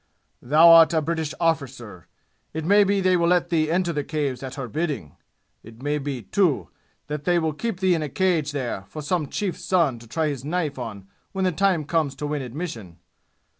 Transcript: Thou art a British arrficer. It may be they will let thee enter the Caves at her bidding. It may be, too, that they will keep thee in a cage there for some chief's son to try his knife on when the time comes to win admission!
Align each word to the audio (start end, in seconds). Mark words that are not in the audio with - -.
Thou 0.41 0.67
art 0.69 0.93
a 0.95 1.01
British 1.03 1.31
arrficer. 1.39 2.05
It 2.55 2.65
may 2.65 2.83
be 2.83 3.01
they 3.01 3.15
will 3.15 3.27
let 3.27 3.49
thee 3.49 3.69
enter 3.69 3.93
the 3.93 4.03
Caves 4.03 4.41
at 4.41 4.55
her 4.55 4.67
bidding. 4.67 5.15
It 5.61 5.83
may 5.83 5.99
be, 5.99 6.23
too, 6.23 6.69
that 7.05 7.23
they 7.25 7.37
will 7.37 7.53
keep 7.53 7.79
thee 7.81 7.93
in 7.93 8.01
a 8.01 8.09
cage 8.09 8.51
there 8.51 8.85
for 8.87 9.03
some 9.03 9.27
chief's 9.27 9.63
son 9.63 9.99
to 9.99 10.07
try 10.07 10.29
his 10.29 10.43
knife 10.43 10.79
on 10.79 11.07
when 11.33 11.45
the 11.45 11.51
time 11.51 11.85
comes 11.85 12.15
to 12.15 12.25
win 12.25 12.41
admission! 12.41 12.97